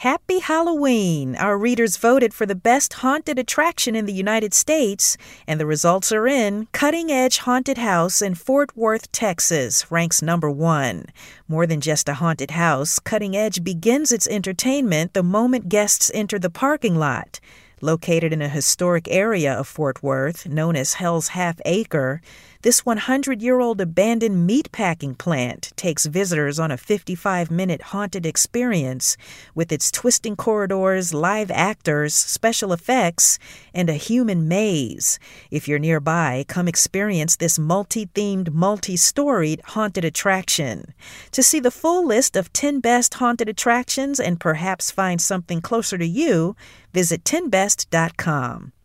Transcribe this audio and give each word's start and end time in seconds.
Happy 0.00 0.38
Halloween! 0.38 1.36
Our 1.36 1.58
readers 1.58 1.98
voted 1.98 2.32
for 2.32 2.46
the 2.46 2.54
best 2.54 2.94
haunted 2.94 3.38
attraction 3.38 3.94
in 3.94 4.06
the 4.06 4.14
United 4.14 4.54
States, 4.54 5.18
and 5.46 5.60
the 5.60 5.66
results 5.66 6.10
are 6.10 6.26
in. 6.26 6.68
Cutting 6.72 7.12
Edge 7.12 7.36
Haunted 7.36 7.76
House 7.76 8.22
in 8.22 8.34
Fort 8.34 8.74
Worth, 8.74 9.12
Texas 9.12 9.92
ranks 9.92 10.22
number 10.22 10.50
one. 10.50 11.04
More 11.48 11.66
than 11.66 11.82
just 11.82 12.08
a 12.08 12.14
haunted 12.14 12.52
house, 12.52 12.98
Cutting 12.98 13.36
Edge 13.36 13.62
begins 13.62 14.10
its 14.10 14.26
entertainment 14.26 15.12
the 15.12 15.22
moment 15.22 15.68
guests 15.68 16.10
enter 16.14 16.38
the 16.38 16.48
parking 16.48 16.96
lot. 16.96 17.38
Located 17.82 18.30
in 18.34 18.42
a 18.42 18.48
historic 18.48 19.08
area 19.08 19.54
of 19.54 19.66
Fort 19.66 20.02
Worth 20.02 20.46
known 20.46 20.76
as 20.76 20.94
Hell's 20.94 21.28
Half 21.28 21.62
Acre, 21.64 22.20
this 22.62 22.84
100 22.84 23.40
year 23.40 23.58
old 23.58 23.80
abandoned 23.80 24.46
meatpacking 24.48 25.16
plant 25.16 25.72
takes 25.76 26.04
visitors 26.04 26.58
on 26.58 26.70
a 26.70 26.76
55 26.76 27.50
minute 27.50 27.80
haunted 27.80 28.26
experience 28.26 29.16
with 29.54 29.72
its 29.72 29.90
twisting 29.90 30.36
corridors, 30.36 31.14
live 31.14 31.50
actors, 31.50 32.12
special 32.12 32.74
effects, 32.74 33.38
and 33.72 33.88
a 33.88 33.94
human 33.94 34.46
maze. 34.46 35.18
If 35.50 35.68
you're 35.68 35.78
nearby, 35.78 36.44
come 36.48 36.68
experience 36.68 37.36
this 37.36 37.58
multi 37.58 38.04
themed, 38.08 38.52
multi 38.52 38.98
storied 38.98 39.62
haunted 39.68 40.04
attraction. 40.04 40.92
To 41.32 41.42
see 41.42 41.60
the 41.60 41.70
full 41.70 42.06
list 42.06 42.36
of 42.36 42.52
10 42.52 42.80
best 42.80 43.14
haunted 43.14 43.48
attractions 43.48 44.20
and 44.20 44.38
perhaps 44.38 44.90
find 44.90 45.18
something 45.18 45.62
closer 45.62 45.96
to 45.96 46.06
you, 46.06 46.56
visit 46.92 47.24
10best.com. 47.24 47.69
Podcast.com. 47.70 48.79